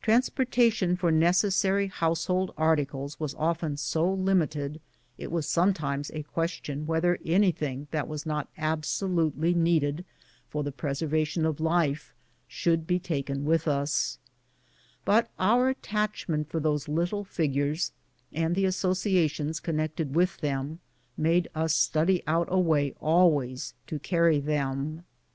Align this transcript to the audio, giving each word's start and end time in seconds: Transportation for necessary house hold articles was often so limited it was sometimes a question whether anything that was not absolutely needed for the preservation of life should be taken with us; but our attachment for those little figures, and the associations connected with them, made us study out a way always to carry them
Transportation 0.00 0.96
for 0.96 1.10
necessary 1.12 1.88
house 1.88 2.24
hold 2.24 2.50
articles 2.56 3.20
was 3.20 3.34
often 3.34 3.76
so 3.76 4.10
limited 4.10 4.80
it 5.18 5.30
was 5.30 5.46
sometimes 5.46 6.10
a 6.14 6.22
question 6.22 6.86
whether 6.86 7.18
anything 7.26 7.86
that 7.90 8.08
was 8.08 8.24
not 8.24 8.48
absolutely 8.56 9.52
needed 9.52 10.06
for 10.48 10.62
the 10.62 10.72
preservation 10.72 11.44
of 11.44 11.60
life 11.60 12.14
should 12.48 12.86
be 12.86 12.98
taken 12.98 13.44
with 13.44 13.68
us; 13.68 14.18
but 15.04 15.30
our 15.38 15.68
attachment 15.68 16.48
for 16.48 16.58
those 16.58 16.88
little 16.88 17.22
figures, 17.24 17.92
and 18.32 18.54
the 18.54 18.64
associations 18.64 19.60
connected 19.60 20.14
with 20.14 20.38
them, 20.38 20.78
made 21.18 21.48
us 21.54 21.74
study 21.74 22.22
out 22.26 22.48
a 22.50 22.58
way 22.58 22.94
always 23.02 23.74
to 23.86 23.98
carry 23.98 24.40
them 24.40 25.04